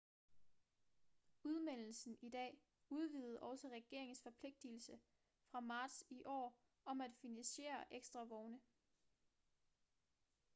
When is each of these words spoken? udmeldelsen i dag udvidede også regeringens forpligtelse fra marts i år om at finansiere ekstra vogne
udmeldelsen 1.43 2.17
i 2.21 2.29
dag 2.29 2.57
udvidede 2.89 3.39
også 3.39 3.69
regeringens 3.69 4.21
forpligtelse 4.21 4.99
fra 5.51 5.59
marts 5.59 6.03
i 6.09 6.23
år 6.25 6.57
om 6.85 7.01
at 7.01 7.11
finansiere 7.21 7.93
ekstra 7.93 8.23
vogne 8.23 8.59